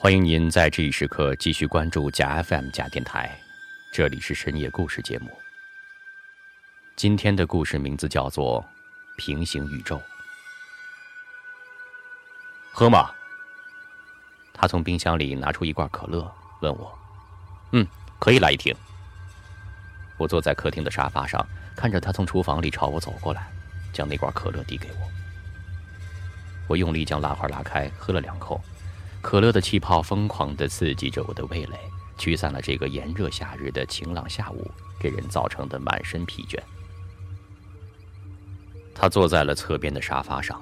[0.00, 3.36] 欢迎您在这一时刻继续关注假 FM 假电台，
[3.90, 5.28] 这里是深夜故事节目。
[6.94, 8.62] 今天的故事名字叫做
[9.16, 9.96] 《平行宇宙》。
[12.70, 13.10] 喝吗？
[14.54, 16.96] 他从冰箱里拿出一罐可乐，问我
[17.72, 17.84] ：“嗯，
[18.20, 18.72] 可以来一瓶。”
[20.16, 21.44] 我坐在客厅的沙发上，
[21.74, 23.50] 看着他从厨房里朝我走过来，
[23.92, 25.10] 将那罐可乐递给我。
[26.68, 28.62] 我用力将拉环拉开，喝了两口。
[29.28, 31.78] 可乐的气泡疯狂地刺激着我的味蕾，
[32.16, 34.66] 驱散了这个炎热夏日的晴朗下午
[34.98, 36.58] 给人造成的满身疲倦。
[38.94, 40.58] 他坐在了侧边的沙发上，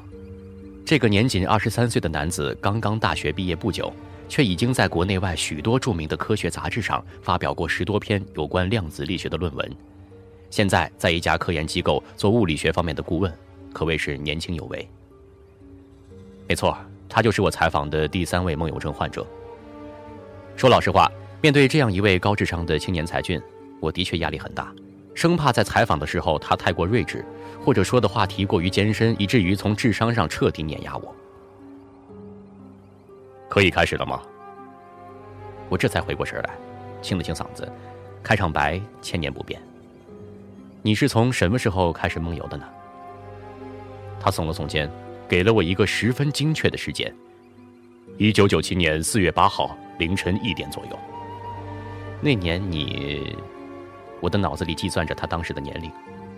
[0.85, 3.93] 这个年仅二十三岁的男子刚刚大学毕业不久，
[4.29, 9.77] 却已经在国内外许多著名的科学杂志上发表过十多篇有关量子力学的论文。
[10.51, 13.33] 现在在一家科研机构做物理学方面的顾问，
[13.73, 14.89] 可谓是年轻有为。
[16.49, 16.77] 没错。
[17.17, 19.27] 他就是我采访的第三位梦游症患者。
[20.55, 23.41] 说老实话，面对这样一位高智商的青年才俊，
[23.81, 24.71] 我的确压力很大，
[25.15, 27.25] 生怕在采访的时候他太过睿智，
[27.65, 31.17] 或者说的话题过于艰深，以至于从智商上彻底碾压我。
[33.49, 34.21] 可以开始了吗？
[35.71, 36.51] 我这才回过神来，
[37.01, 37.67] 清了清嗓子，
[38.23, 39.59] 开场白千年不变。
[40.83, 42.67] 你是从什么时候开始梦游的呢？
[44.21, 44.87] 他耸了耸肩。
[45.29, 47.13] 给了我一个十分精确的时间，
[48.17, 50.99] 一九九七年四月八号凌晨一点左右。
[52.21, 53.37] 那年你，
[54.21, 55.91] 我的脑子里计算着他当时的年龄，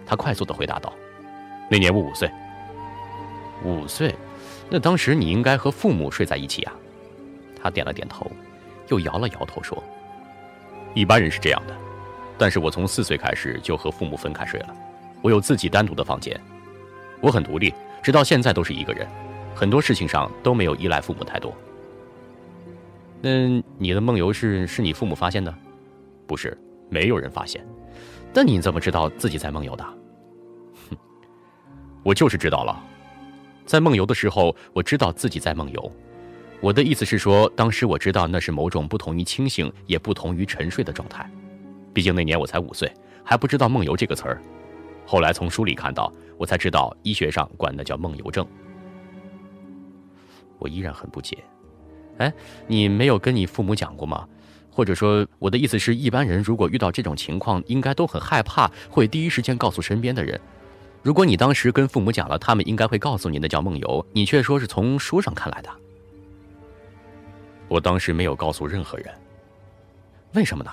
[0.07, 0.93] 他快速的回答道
[1.71, 2.31] ：“那年我五岁。”
[3.63, 4.15] 五岁，
[4.71, 6.73] 那当时你应该和父母睡在一起啊？
[7.61, 8.31] 他点了点头，
[8.89, 9.83] 又摇了摇头说
[10.95, 11.77] ：“一般人是这样的，
[12.39, 14.75] 但是我从四岁开始就和父母分开睡了，
[15.21, 16.41] 我有自己单独的房间，
[17.21, 19.07] 我很独立。”直到现在都是一个人，
[19.55, 21.55] 很多事情上都没有依赖父母太多。
[23.21, 25.53] 那你的梦游是是你父母发现的？
[26.27, 26.57] 不是，
[26.89, 27.67] 没有人发现。
[28.33, 29.85] 那你怎么知道自己在梦游的？
[30.91, 30.97] 哼，
[32.05, 32.81] 我就是知道了。
[33.67, 35.93] 在梦游的时候，我知道自己在梦游。
[36.61, 41.29] 我的意思是说，当时我知道那是某种不同于清醒，也不同于沉睡的状态。
[41.93, 42.93] 毕竟那年我才五岁，
[43.25, 44.43] 还不知道梦游这个词儿。
[45.09, 48.47] 后来从书里看到，我才知道医学上管那叫梦游症。
[50.59, 51.43] 我依然很不解，
[52.19, 52.31] 哎，
[52.67, 54.29] 你没有跟你父母讲过吗？
[54.71, 60.39] 或者说，我的意思是一般人如果遇到这种情况，应该都很害怕，会第一时间告诉身边的人。
[61.03, 65.71] 如果你当时跟父母讲了，他们应该会告诉你那叫梦游，你却说是从书上看来的。
[67.67, 69.07] 我当时没有告诉任何人，
[70.35, 70.71] 为什么呢？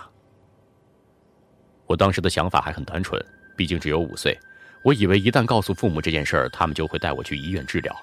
[1.85, 3.23] 我当时的想法还很单纯。
[3.55, 4.37] 毕竟只有五岁，
[4.81, 7.95] 我以为一旦告诉父母这件事儿，他们就会带我去医院治疗。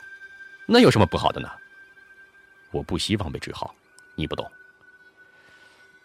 [0.66, 1.48] 那有什么不好的呢？
[2.70, 3.74] 我不希望被治好，
[4.14, 4.50] 你不懂。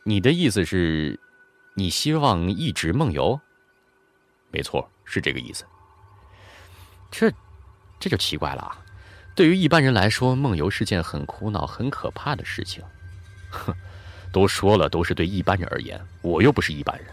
[0.03, 1.19] 你的意思是，
[1.75, 3.39] 你希望一直梦游？
[4.51, 5.65] 没错，是这个意思。
[7.11, 7.31] 这，
[7.99, 8.77] 这就奇怪了啊。
[9.35, 12.83] 对于一般人来说，梦游是件很苦恼、很可怕的事情。
[13.49, 13.73] 哼，
[14.31, 17.07] 都说了，都是对一般人而言，我又不是一般人。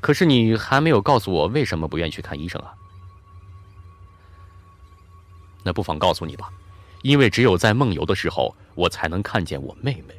[0.00, 2.72] 可是你还没有告诉我为什么不愿意去看医生啊？
[5.64, 6.48] 那不妨告诉你吧，
[7.02, 10.14] 因为只有在梦游的时候，我才能看见我妹妹。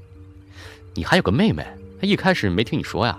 [0.93, 1.65] 你还有个妹妹，
[1.99, 3.17] 她一开始没听你说呀？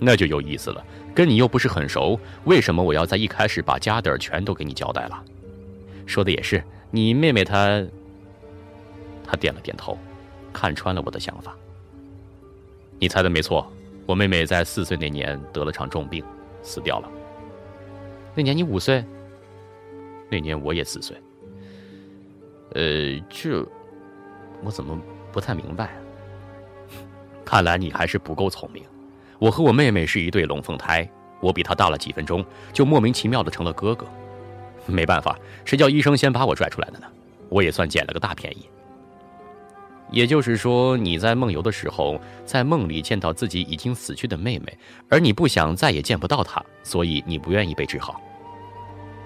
[0.00, 0.82] 那就有意思了，
[1.12, 5.24] 跟你又不是很熟，为什么我要在一开始把家底儿全都给你交代了？
[6.06, 7.84] 说的也是，你妹妹她……
[9.26, 9.98] 她点了点头，
[10.52, 11.54] 看穿了我的想法。
[12.98, 13.70] 你猜的没错。
[14.08, 16.24] 我妹妹在四岁那年得了场重病，
[16.62, 17.10] 死掉了。
[18.34, 19.04] 那年你五岁，
[20.30, 21.14] 那年我也四岁。
[22.72, 23.62] 呃，这
[24.64, 24.98] 我怎么
[25.30, 25.90] 不太明白？
[27.44, 28.82] 看来你还是不够聪明。
[29.38, 31.06] 我和我妹妹是一对龙凤胎，
[31.40, 32.42] 我比她大了几分钟，
[32.72, 34.06] 就莫名其妙的成了哥哥。
[34.86, 37.06] 没办法，谁叫医生先把我拽出来的呢？
[37.50, 38.70] 我也算捡了个大便宜。
[40.10, 44.78] 也就是说，你在梦游的时候，在梦里见到自己已经死去的妹妹，
[45.08, 48.20] 而你不想再也见不到她，所以你不愿意被治好。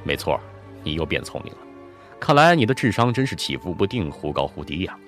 [0.02, 0.40] 没错，
[0.82, 1.58] 你又变聪明了。
[2.18, 4.98] 看来你的智商真是起伏不定，忽高忽低呀。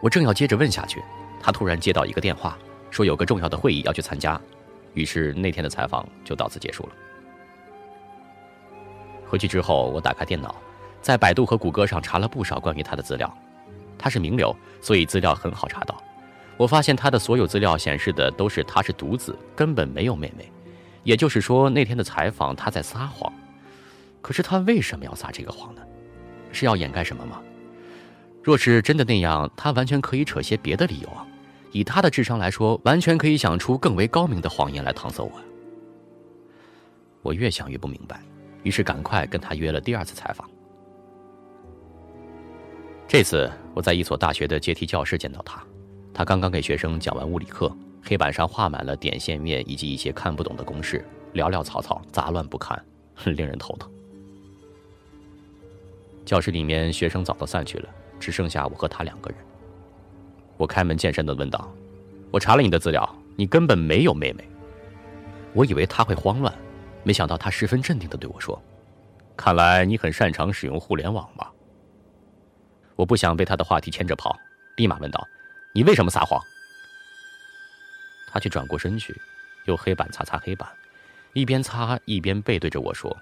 [0.00, 1.02] 我正要接着问下去，
[1.40, 2.56] 他突然接到一个电话，
[2.90, 4.40] 说有个重要的会议要去参加，
[4.94, 6.90] 于是那天的采访就到此结束了。
[9.26, 10.54] 回去之后，我打开电脑，
[11.02, 13.36] 在百度和谷歌上查了不少关于他的资料。
[13.98, 16.00] 他是名流，所以资料很好查到。
[16.56, 20.50] 我发现他的所有资料显示的都是他是独子，根本没有妹妹。
[21.04, 23.32] 也就是说，那天的采访他在撒谎。
[24.20, 25.82] 可是他为什么要撒这个谎呢？
[26.52, 27.40] 是要掩盖什么吗？
[28.42, 31.26] 若是真的那样，他完全可以扯些别的理由啊。
[31.70, 35.30] 以他的智商来说，完全可以想出更为高明的谎言来搪塞我。
[37.22, 38.20] 我越想越不明白，
[38.62, 40.48] 于是赶快跟他约了第二次采访。
[43.08, 45.64] 这次我在一所大学的阶梯教室见到他，
[46.12, 47.74] 他刚刚给学生讲完物理课，
[48.04, 51.02] 黑板上画满了点线面以及一些看不懂的公式，
[51.32, 52.78] 潦潦草草，杂乱不堪，
[53.24, 53.90] 令人头疼。
[56.26, 57.88] 教室里面学生早都散去了，
[58.20, 59.38] 只剩下我和他两个人。
[60.58, 61.66] 我开门见山的问道
[62.30, 64.46] ：“我查了你的资料，你根本没有妹妹。”
[65.54, 66.54] 我以为他会慌乱，
[67.04, 68.60] 没想到他十分镇定的对我说
[69.34, 71.47] ：“看来你很擅长使用互联网吧？”
[72.98, 74.36] 我不想被他的话题牵着跑，
[74.74, 75.28] 立马问道
[75.70, 76.42] ：“你为什么撒谎？”
[78.26, 79.16] 他却转过身去，
[79.66, 80.68] 用黑板擦擦黑板，
[81.32, 83.16] 一边擦一边背对着我说：“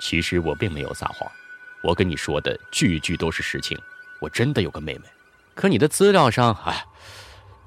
[0.00, 1.26] 其实我并没有撒谎，
[1.82, 3.74] 我跟你说的句句都是实情。
[4.18, 5.04] 我真的有个妹妹，
[5.54, 6.52] 可你的资料上……
[6.66, 6.84] 哎，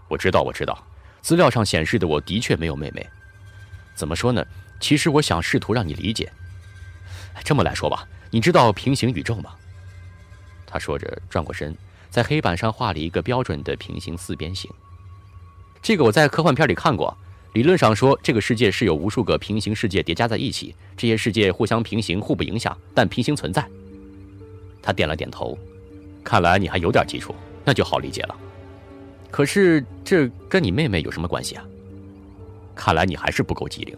[0.07, 0.85] 我知道，我知道，
[1.21, 3.09] 资料上显示的我的确没有妹妹。
[3.95, 4.45] 怎么说呢？
[4.79, 6.31] 其实我想试图让你理解。
[7.43, 9.55] 这么来说吧，你知道平行宇宙吗？”
[10.73, 11.77] 他说着，转过身，
[12.09, 14.71] 在黑板上画了一个标准的平行四边形。
[15.83, 17.15] 这个我在科幻片里看过。
[17.53, 23.63] 理论上说，这个世界是有无数个平行世界叠加在一起，这些世界互相平行，互不影响，但平行存在。
[24.81, 25.55] 他点了点头，
[26.23, 28.35] 看来你还有点基础，那就好理解了。
[29.29, 31.63] 可是这跟你妹妹有什么关系啊？
[32.73, 33.95] 看来你还是不够机灵。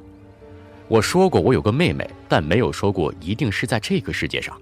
[0.89, 4.59] 我说过我有个妹妹，但没有说过一定是在这个世界上。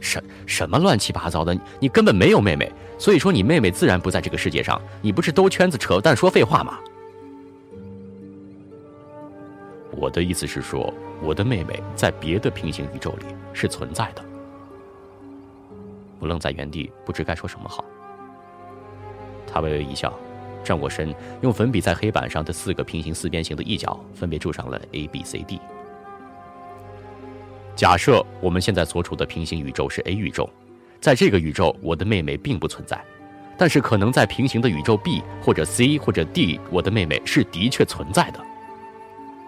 [0.00, 1.56] 什什么乱七八糟的？
[1.80, 4.80] 你根本没有妹妹，所以说你妹妹自然不在这个世界上。
[5.00, 6.78] 你不是兜圈子扯淡说废话吗？
[9.92, 14.22] 我的意思是说，我的妹妹在别的平行宇宙里是存在的。
[16.18, 17.84] 我愣在原地，不知该说什么好。
[19.46, 20.12] 他微微一笑，
[20.62, 25.58] 转过身，用粉笔在黑板上的四个平行四边形的一角分别注上了 A、B、C、D。
[27.76, 30.48] 假设我们现在所处的平行宇宙是 A 宇宙，
[30.98, 32.98] 在这个宇宙，我的妹妹并不存在，
[33.58, 38.40] 但是可能在平行的宇宙 B 或者 C 或者 D，我的妹妹是的确存在的。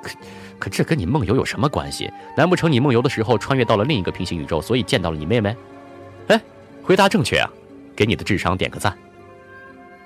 [0.02, 0.10] 可
[0.58, 2.12] 可这跟你梦游有什么关系？
[2.36, 5.56] 难不成你梦游的时候穿越到了另一个平行宇宙，所以见到了你妹妹？
[6.26, 6.38] 哎，
[6.82, 7.50] 回答正确啊，
[7.96, 8.94] 给你的智商点个赞。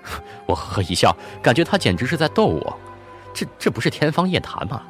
[0.46, 2.78] 我呵呵一笑，感觉他简直是在逗我，
[3.34, 4.80] 这这不是天方夜谭吗？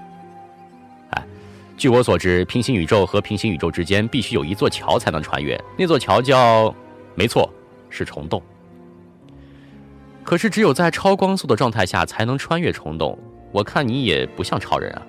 [1.83, 6.73] 据我所知，平行宇宙和平行宇宙之间必须有一座桥才能穿越，那座桥叫……
[7.17, 7.53] 没错，
[7.91, 8.41] 是虫洞。
[10.23, 13.19] 可是只有在超光速的状态下才能穿越虫洞。
[13.51, 15.03] 我看你也不像超人啊。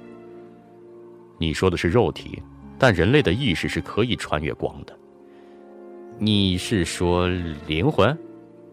[1.37, 2.41] 你说的是肉体，
[2.79, 4.97] 但人类的意识是可以穿越光的。
[6.17, 7.27] 你是说
[7.67, 8.17] 灵魂？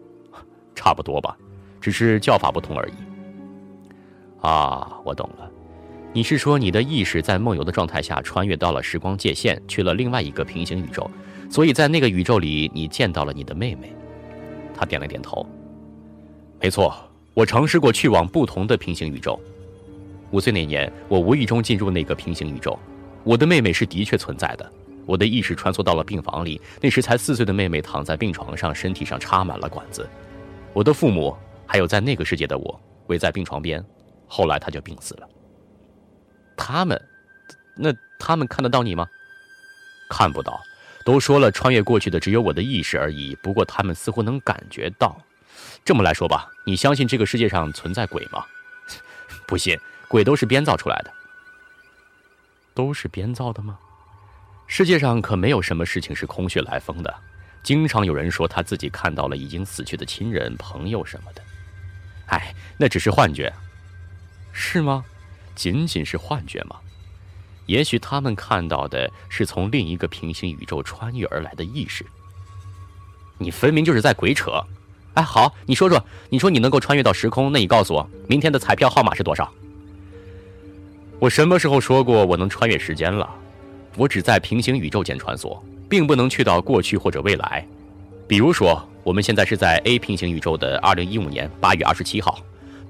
[0.73, 1.37] 差不多吧，
[1.79, 2.93] 只是叫法不同而已。
[4.41, 5.51] 啊，我懂了。
[6.13, 11.09] 你是说你的意识在梦游的状态下穿越到了时光界限，去了另外一个平行宇宙，
[11.49, 13.93] 所以在那个宇宙里你见到了你的妹妹？
[14.75, 15.45] 他点了点头。
[16.59, 16.93] 没错，
[17.33, 19.39] 我尝试过去往不同的平行宇宙。
[20.31, 22.77] 五岁那年，我无意中进入那个平行宇宙，
[23.23, 24.69] 我的妹妹是的确存在的。
[25.05, 30.07] 我的意识穿梭到了病房里，那时才四岁的妹妹躺在病床上，身体上插满了管子。
[30.73, 31.33] 我的父母
[31.65, 33.83] 还有在那个世界的我围在病床边，
[34.27, 35.29] 后来她就病死了。
[36.63, 37.01] 他们，
[37.73, 39.09] 那他们看得到你吗？
[40.07, 40.61] 看不到，
[41.03, 43.35] 都说了，穿越过去的只有我的意识而已。
[43.41, 45.19] 不过他们似乎能感觉到。
[45.83, 48.45] 这么来说吧，你相信这个世界上存在鬼吗？
[49.47, 49.75] 不信，
[50.07, 51.11] 鬼都是编造出来的。
[52.75, 53.79] 都是编造的吗？
[54.67, 57.11] 世界上可没有什么事情是空穴来风的。
[57.63, 61.41] 经常有人说他自己看到了已经死去的亲人、朋友什么的。
[62.27, 63.51] 哎，那只是幻觉，
[64.53, 65.03] 是吗？
[65.61, 66.75] 仅仅是幻觉吗？
[67.67, 72.03] 也许他们看到的是从另一个平行宇宙穿越而来的意识。
[73.37, 74.59] 你分明就是在鬼扯！
[75.13, 79.53] 哎，好，你说说，你说你能够穿越到时空，那你告诉我，明天的彩票号码是多少？
[81.19, 83.29] 我什么时候说过我能穿越时间了？
[83.97, 87.63] 我只在平行宇宙间穿梭，并不能去到过去或者未来。
[88.27, 92.39] 比如说，我们现在是在 A 平行宇宙的二零一五年八月二十七号。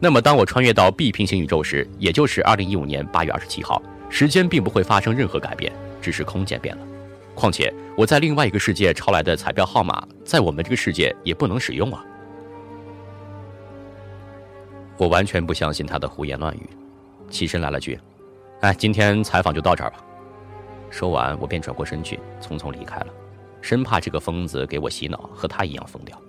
[0.03, 3.79] 那么，当我穿越到 B 平行宇宙时，也就是二零一五年八月二十七号，
[4.09, 6.87] 时间并不会发生任何改变，只是空间变了。
[7.35, 12.03] 况且，我在另外一个世界抄来的彩票号码，在我们这个世界也不能使用啊！
[14.97, 16.67] 我完全不相信他的胡言乱语，
[17.29, 17.99] 起身来了句
[18.61, 20.03] ：“哎，今天采访就到这儿吧。”
[20.89, 23.07] 说完，我便转过身去，匆匆离开了。
[23.61, 26.19] 生怕这个疯子给我洗脑，和他一样疯掉。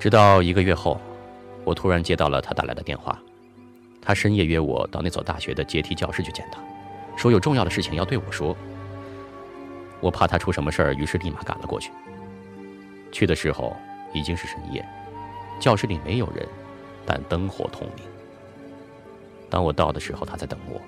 [0.00, 0.98] 直到一个月后，
[1.62, 3.20] 我突然接到了他打来的电话，
[4.00, 6.58] 他深夜约我到那所大学的阶梯教室去见他，
[7.18, 8.56] 说有重要的事情要对我说。
[10.00, 11.92] 我怕他出什么事儿，于是立马赶了过去。
[13.12, 13.76] 去的时候
[14.14, 14.82] 已经是深夜，
[15.60, 16.48] 教室里没有人，
[17.04, 18.06] 但灯火通明。
[19.50, 20.80] 当我到的时候，他在等我。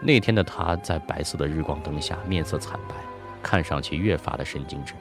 [0.00, 2.94] 那天的他在白色的日光灯下面色惨白，
[3.42, 4.94] 看上去越发的神经质。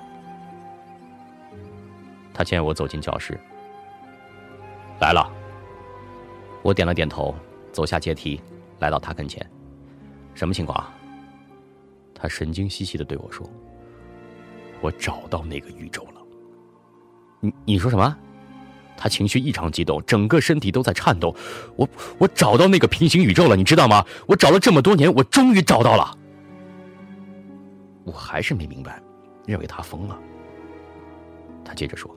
[2.38, 3.36] 他见我走进教室，
[5.00, 5.28] 来了。
[6.62, 7.34] 我点了点头，
[7.72, 8.40] 走下阶梯，
[8.78, 9.44] 来到他跟前。
[10.36, 10.86] 什么情况？
[12.14, 13.50] 他神经兮兮的对我说
[14.82, 16.22] ：“我找到那个宇宙了。”
[17.42, 18.16] 你你说什么？
[18.96, 21.36] 他情绪异常激动，整个身体都在颤抖。
[21.76, 21.90] 我
[22.20, 24.06] 我找到那个平行宇宙了，你知道吗？
[24.28, 26.16] 我找了这么多年，我终于找到了。
[28.04, 29.02] 我还是没明白，
[29.48, 30.20] 认为他疯了。
[31.66, 32.16] 他接着说：“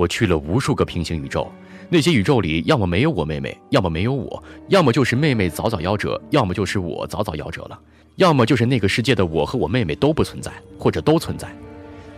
[0.00, 1.52] 我去了无数个平行宇宙，
[1.90, 7.78] 那些宇宙里要么没有我妹妹，要么没有我，要么就是妹妹早早夭折，要么就是我早早夭折了，
[8.16, 11.54] 要么就是那个世界的我和我妹妹都不存在，或者都存在。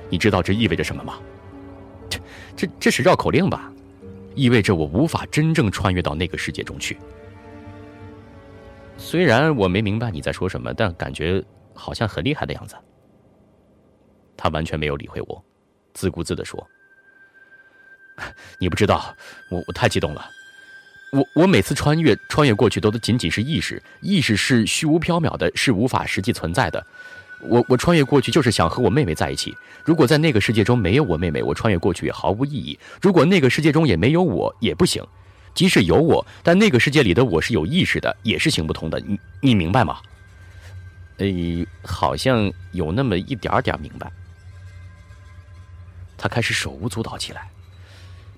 [0.09, 1.19] 你知道这意味着什么吗？”
[2.09, 2.21] 这
[2.57, 3.73] 这这是绕口令吧？
[4.37, 6.97] 意味着我无法真正穿越到那个世界中去。
[8.97, 11.43] 虽然我没明白你在说什么，但感觉
[11.75, 12.77] 好像很厉害的样子。
[14.37, 15.45] 他完全没有理会我，
[15.95, 16.65] 自顾自的说
[18.59, 19.17] ：“你不知道，
[19.49, 20.31] 我我太激动了。
[21.11, 26.87] 我我每次穿越穿越过去都仅仅是意识，意识是虚无缥缈的，是无法实际存在的。”
[27.45, 29.53] 我我穿越过去就是想和我妹妹在一起。
[29.85, 32.79] 如果在那个世界中没有我妹妹，我穿越过去也毫无意义。
[33.01, 35.05] 如果那个世界中也没有我，也不行。
[35.53, 39.01] 即使有我，但那个世界里的我是有意识的，也是行不通的。
[39.01, 39.99] 你你明白吗？
[41.19, 41.27] 呃，
[41.83, 44.11] 好像有那么一点点明白。
[46.17, 47.51] 他开始手舞足蹈起来。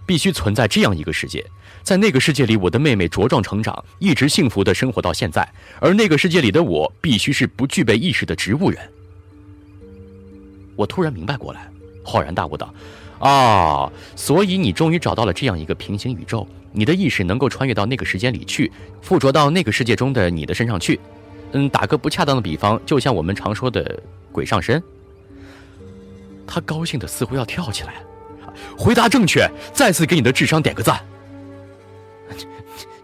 [0.07, 1.45] 必须存在这样一个世界，
[1.83, 5.49] 在那个世界里，我的妹妹茁壮成长，一直幸福的生活到现在，
[5.81, 8.81] 而那个世界里的我必须是不具备意识的植物人。
[10.77, 11.71] 我突然明白过来，
[12.05, 12.75] 恍然大悟道
[13.21, 18.71] ：“啊，所以你终于找到了这样一个平行宇宙，你的意识能够穿越到那个时间里去，
[19.01, 20.99] 附着到那个世界中的你的身上去。
[21.53, 24.83] 嗯，打个不恰当的比方，就像我们常说的‘鬼上身’。”
[26.47, 28.03] 他高兴的似乎要跳起来。
[28.77, 31.01] 回答正确，再次给你的智商点个赞。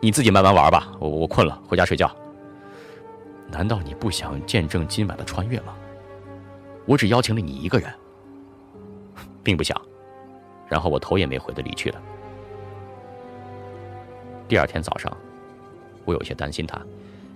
[0.00, 2.10] 你自己慢慢玩吧，我我困了，回家睡觉。
[3.50, 5.74] 难道你不想见证今晚的穿越吗？
[6.86, 7.92] 我只邀请了你一个人，
[9.42, 9.78] 并不想。
[10.68, 12.00] 然后我头也没回的离去了。
[14.48, 15.14] 第二天早上，
[16.04, 16.80] 我有些担心他，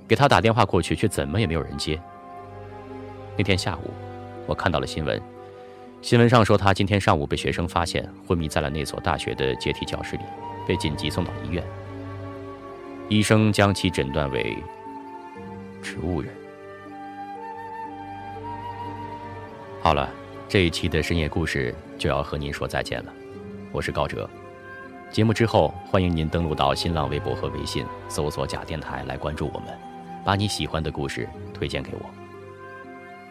[0.09, 2.01] 给他打电话过去，却怎么也没有人接。
[3.37, 3.91] 那天下午，
[4.47, 5.34] 我看到了新闻。
[6.05, 10.23] 新闻上说，他今天上午被学生发现昏迷在了那所大学的阶梯教室里，
[10.69, 11.65] 被紧急送到医院。
[13.09, 14.55] 医生将其诊断为
[15.81, 16.31] 植物人。
[19.81, 20.13] 好了，
[20.47, 23.11] 这一期的深夜故事就要和您说再见了。
[23.73, 24.29] 我是高哲。
[25.11, 29.69] 节目之后，欢迎您登录到新浪微博和微信，搜索“假电台”来关注我们，
[30.23, 32.24] 把你喜欢的故事推荐给我。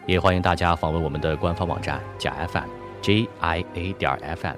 [0.06, 2.68] 也欢迎大家访问我们的官方网站假 FM
[3.00, 4.56] J I A 点 FM，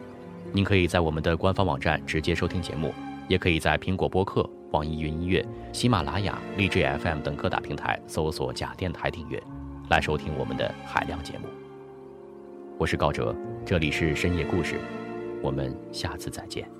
[0.53, 2.93] 您可以在我们的官方网站直接收听节目，
[3.29, 9.41] 也可以在苹果播客、网易云音乐、喜马拉雅、荔枝 FM 等各大平台搜索假电台订阅，
[9.89, 11.47] 来收听我们的海量节目。
[12.77, 13.35] 我是高哲，
[13.65, 14.81] 这里是深夜故事，
[15.41, 16.76] 我们下次再见。